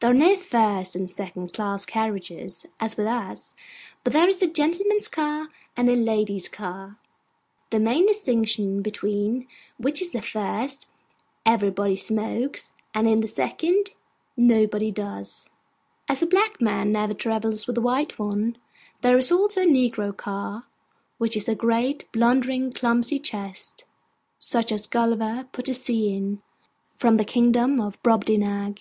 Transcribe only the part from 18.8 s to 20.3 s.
there is also a negro